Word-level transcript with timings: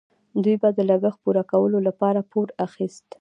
دوی 0.43 0.55
به 0.61 0.69
د 0.77 0.79
لګښت 0.89 1.19
پوره 1.23 1.43
کولو 1.51 1.77
لپاره 1.87 2.21
پور 2.31 2.47
اخیست. 2.65 3.03